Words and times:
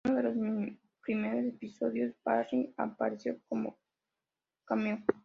En 0.03 0.13
uno 0.15 0.57
de 0.61 0.65
los 0.67 0.75
primeros 1.03 1.45
episodios, 1.45 2.15
Barry 2.25 2.73
apareció 2.75 3.37
como 3.47 3.77
cameo. 4.65 4.97